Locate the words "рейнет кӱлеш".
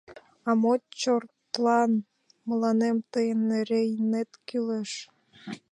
3.69-4.91